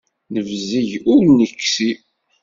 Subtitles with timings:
[0.33, 1.91] Nebzeg, ur neksi.